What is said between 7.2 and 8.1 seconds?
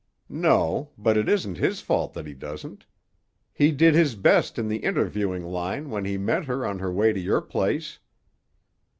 place."